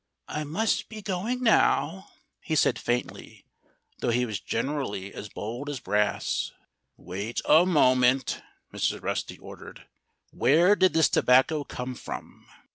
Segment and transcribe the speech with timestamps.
[0.27, 2.09] "I must be going now,"
[2.39, 3.45] he said faintly
[3.99, 6.53] though he was generally as bold as brass.
[6.97, 8.41] "Wait a moment!"
[8.73, 9.03] Mrs.
[9.03, 9.87] Rusty ordered.
[10.31, 12.47] "Where did this tobacco come from?"